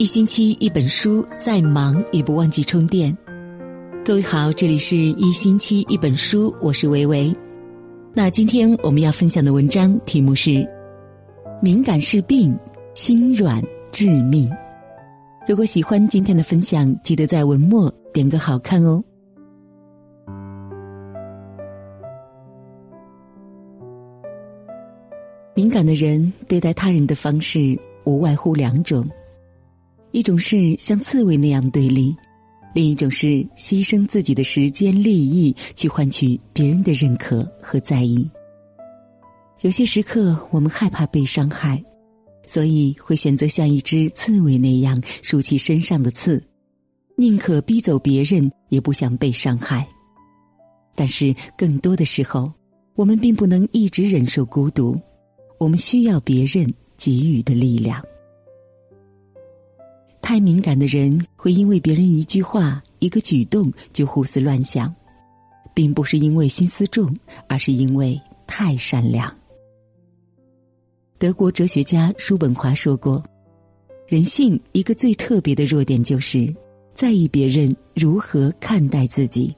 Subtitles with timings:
[0.00, 3.14] 一星期一本书，再忙也不忘记充电。
[4.02, 7.30] 各位好，这里是一星期一本书，我是维维。
[8.14, 10.66] 那今天我们要分享的文章题目是：
[11.60, 12.58] 敏感是病，
[12.94, 14.50] 心软致命。
[15.46, 19.04] 如果喜欢今天的分享，记得在文末点个好看哦。
[25.54, 29.06] 敏感的人对待他人的方式无外乎两种。
[30.12, 32.16] 一种是像刺猬那样对立，
[32.74, 38.28] 另一种是牺牲自己的时间利益去换取别人的认可和在意。
[39.62, 41.82] 有些时刻，我们害怕被伤害，
[42.46, 46.42] 所以会选择像一只刺猬那样竖起身上的刺，
[47.16, 49.86] 宁可逼走别人，也不想被伤害。
[50.94, 52.52] 但是，更多的时候，
[52.94, 55.00] 我们并不能一直忍受孤独，
[55.58, 58.02] 我们需要别人给予的力量。
[60.22, 64.94] 太敏感的人会因为别人一句话、一个举动就胡思乱想，
[65.74, 67.14] 并不是因为心思重，
[67.48, 69.34] 而是因为太善良。
[71.18, 73.22] 德国哲学家叔本华说过
[74.06, 76.54] ：“人性一个最特别的弱点，就是
[76.94, 79.54] 在意别人如何看待自己。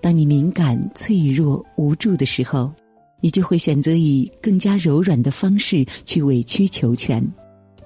[0.00, 2.72] 当你敏感、脆弱、无助的时候，
[3.20, 7.26] 你就会选择以更加柔软的方式去委曲求全。”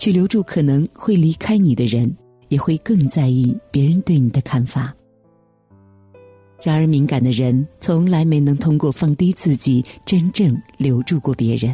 [0.01, 2.11] 去留住可能会离开你的人，
[2.49, 4.95] 也会更在意别人对你的看法。
[6.63, 11.71] 然而，敏感的人从来没能通过放低自己，真正留住过别人。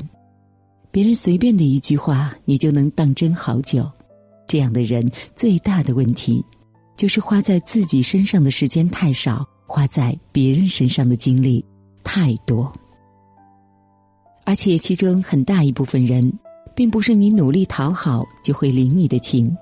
[0.91, 3.89] 别人随便的一句话，你就能当真好久。
[4.49, 6.45] 这样的人最大的问题，
[6.97, 11.65] 就是花在自己身上的时间太少，花在别人身上的精力
[12.03, 12.73] 太多。
[14.45, 16.33] 而且，其中很大一部分人。
[16.77, 19.57] 并不是你努力讨好就会领你的情，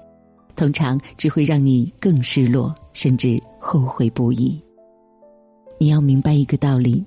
[0.57, 4.61] 通常只会让你更失落，甚至后悔不已。
[5.79, 7.05] 你要明白一个道理：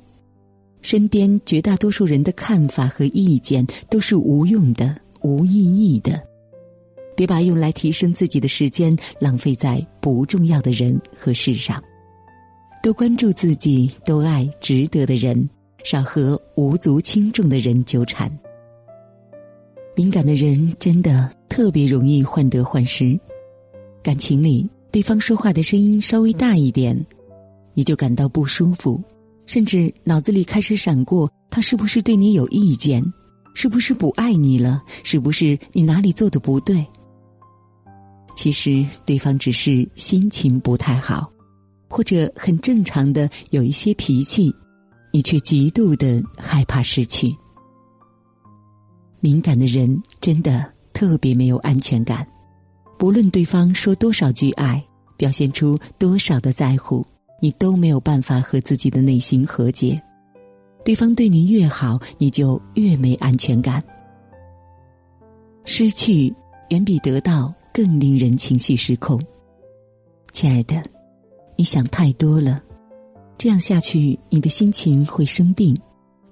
[0.82, 6.26] 身边绝大多数人的看法和意见都是无用的、无意义的。
[7.14, 11.84] 别把用来提升自己的时间浪费在不重要的人和事上，
[12.82, 15.50] 多关注自己，多爱值得的人，
[15.84, 18.32] 少和无足轻重的人纠缠。
[19.98, 23.20] 敏感的人真的特别容易患得患失，
[24.04, 26.96] 感情里对方说话的声音稍微大一点，
[27.74, 29.02] 你就感到不舒服，
[29.48, 33.04] 甚至脑子里开始闪过他是不是对你有意见，
[33.56, 36.86] 是不是不爱你了，是不是你哪里做的不对？
[38.36, 41.28] 其实对方只是心情不太好，
[41.90, 44.54] 或者很正常的有一些脾气，
[45.12, 47.36] 你却极度的害怕失去。
[49.20, 52.28] 敏感的人真的特别没有安全感，
[52.98, 54.84] 不论对方说多少句爱，
[55.16, 57.06] 表现出多少的在乎，
[57.42, 60.02] 你都没有办法和自己的内心和解。
[60.86, 63.84] 对方对你越好，你就越没安全感。
[65.66, 66.34] 失去
[66.70, 69.20] 远比得到更令人情绪失控。
[70.32, 70.82] 亲爱的，
[71.56, 72.64] 你想太多了，
[73.38, 75.76] 这样下去，你的心情会生病，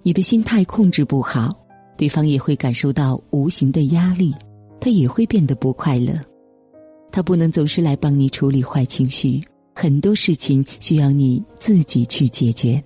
[0.03, 1.64] 你的心态控制不好。
[1.97, 4.33] 对方也会感受到无形的压力，
[4.79, 6.13] 他也会变得不快乐。
[7.11, 9.41] 他不能总是来帮你处理坏情绪，
[9.73, 12.84] 很多事情需要你自己去解决。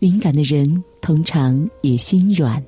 [0.00, 2.62] 敏感的人通常也心软，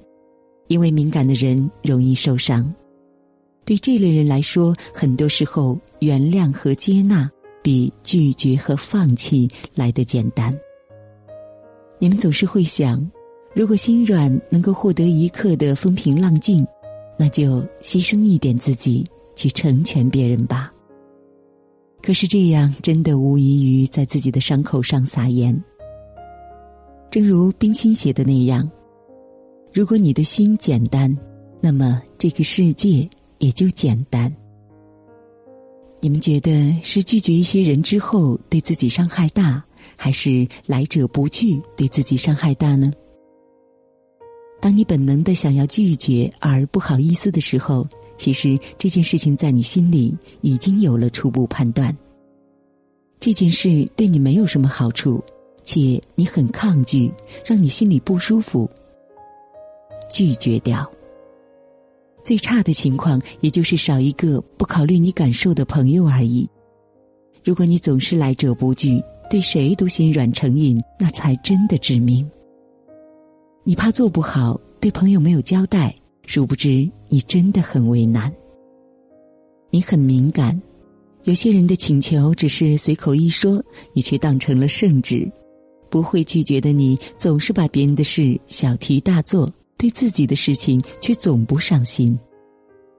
[0.68, 2.72] 因为敏感的人容易受伤。
[3.64, 7.28] 对这类人来说，很多时候原谅和接纳
[7.62, 10.56] 比拒绝和放弃来得简单。
[11.98, 13.10] 你们总是会想，
[13.54, 16.66] 如果心软能够获得一刻的风平浪静，
[17.18, 20.70] 那就牺牲一点自己去成全别人吧。
[22.02, 25.58] 可是这样真的无异于在自己的伤口上撒盐。
[27.10, 28.70] 正如冰心写的那样，
[29.72, 31.16] 如果你的心简单，
[31.60, 34.30] 那么这个世界也就简单。
[35.98, 39.64] 你们觉得是拒绝一些人之后对自己伤害大？
[39.94, 42.92] 还是来者不拒，对自己伤害大呢？
[44.58, 47.86] 当你本能的想要拒绝而不好意思的时候，
[48.16, 51.94] 其实这件事情在你心里已经有了初步判断。
[53.20, 55.22] 这件事对你没有什么好处，
[55.62, 57.12] 且你很抗拒，
[57.44, 58.68] 让你心里不舒服。
[60.10, 60.90] 拒绝掉。
[62.24, 66.48] 最差的情况，也就是少一个不考虑你感受的朋友而已。
[67.44, 69.02] 如果你总是来者不拒。
[69.28, 72.28] 对谁都心软成瘾，那才真的致命。
[73.64, 75.94] 你怕做不好，对朋友没有交代，
[76.24, 78.32] 殊不知你真的很为难。
[79.70, 80.60] 你很敏感，
[81.24, 83.62] 有些人的请求只是随口一说，
[83.92, 85.28] 你却当成了圣旨。
[85.90, 92.18] 不会拒绝的你，总是把别人的事小题大做，对自己的事情却总不上心，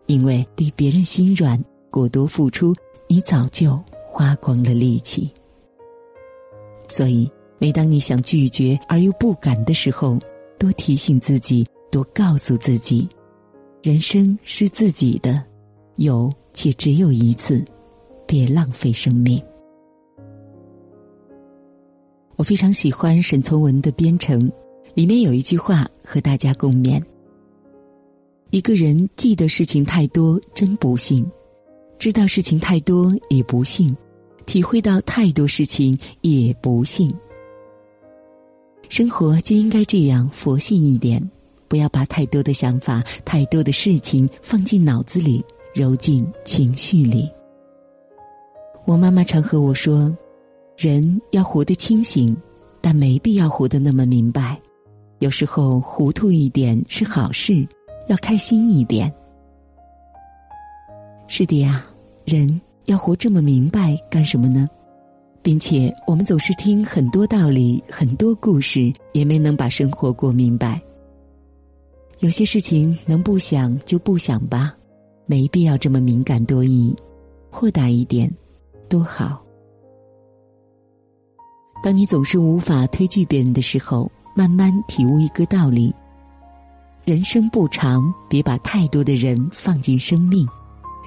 [0.06, 1.58] 因为对别人心软、
[1.90, 2.76] 过多付出，
[3.08, 5.32] 你早就花光了力气。
[6.88, 7.30] 所以，
[7.60, 10.18] 每当你想拒绝而又不敢的时候，
[10.58, 13.08] 多提醒自己，多告诉自己，
[13.84, 15.44] 人生是自己的，
[15.98, 17.64] 有且只有一次，
[18.26, 19.42] 别浪费生命。
[22.36, 24.48] 我非常喜欢沈从文的《编程》，
[24.94, 27.02] 里面有一句话和大家共勉：
[28.52, 31.26] 一个人记得事情太多，真不幸；
[31.98, 33.92] 知道事情太多，也不幸；
[34.48, 37.14] 体会到太多事情，也不幸。
[38.90, 41.22] 生活就应该这样佛性一点，
[41.68, 45.46] 不要把太多的想法、太多的事情放进脑子里，
[45.76, 47.30] 揉进情绪里。
[48.86, 50.12] 我妈妈常和我说。
[50.78, 52.38] 人要活得清醒，
[52.80, 54.62] 但没必要活得那么明白。
[55.18, 57.68] 有时候糊涂一点是好事，
[58.08, 59.12] 要开心一点。
[61.26, 61.84] 是的呀，
[62.26, 64.68] 人要活这么明白干什么呢？
[65.44, 70.82] 并且我们总是听很多道理、很多故事，也没能把生活过明白。
[72.20, 74.74] 有些事情能不想就不想吧，
[75.26, 76.96] 没必要这么敏感多疑，
[77.50, 78.34] 豁达一点，
[78.88, 79.42] 多好。
[81.84, 85.94] 当你总是无法推拒别人的时候，慢慢体悟一个道理：
[87.04, 90.46] 人生不长，别把太多的人放进生命；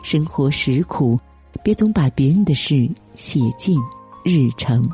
[0.02, 1.18] 生活实苦，
[1.62, 3.78] 别总把别人的事写进
[4.24, 4.88] 日程。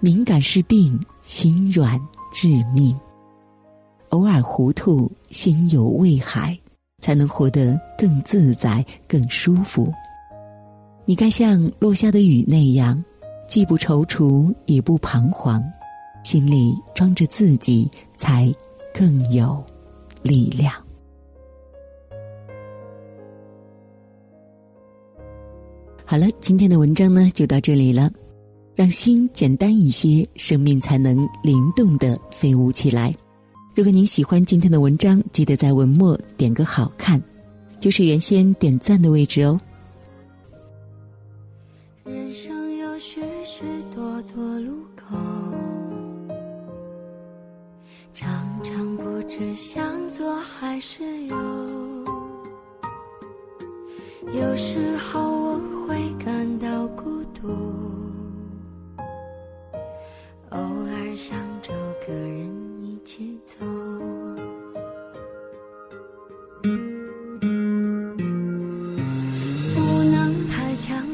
[0.00, 2.00] 敏感是病，心软
[2.32, 2.98] 致命。
[4.10, 6.58] 偶尔糊涂，心有未海，
[7.00, 9.92] 才能活得更自在、更舒服。
[11.04, 13.02] 你该像落下的雨那样。
[13.48, 15.62] 既不踌躇，也不彷徨，
[16.24, 17.86] 心里装着自己，
[18.16, 18.50] 才
[18.94, 19.62] 更有
[20.22, 20.72] 力量。
[26.12, 28.12] 好了，今天的文章呢就到这里了。
[28.74, 33.16] 让心简单一些，生命才能灵动的飞舞起来。
[33.74, 37.18] 如果您喜欢今天的文章，记得在文末点个好看，
[37.80, 39.58] 就是原先点赞的位置哦。
[42.04, 43.62] 人生有许许
[43.94, 45.16] 多多路口，
[48.12, 51.36] 常常不知向左还是右。
[54.34, 55.51] 有时候我
[55.92, 57.48] 会感到孤独，
[60.48, 61.70] 偶尔想找
[62.06, 62.48] 个人
[62.82, 63.66] 一起走。
[69.74, 71.06] 不能太强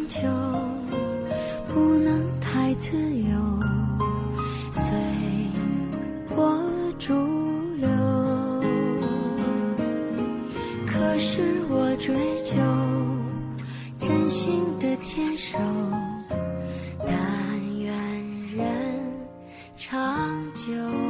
[20.18, 21.07] 长久。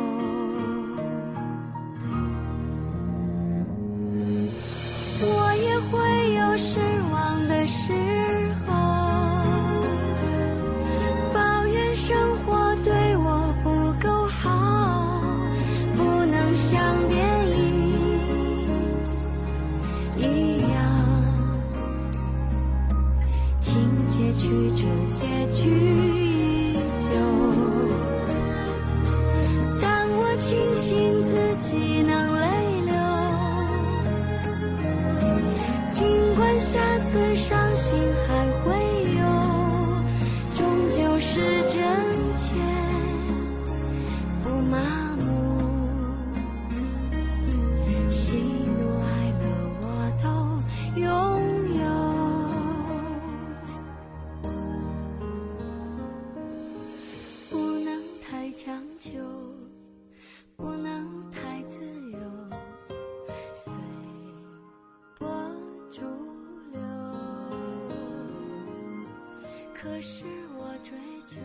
[69.81, 70.25] 可是
[70.57, 71.41] 我追求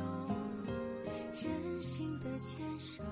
[1.36, 3.04] 真心的牵手，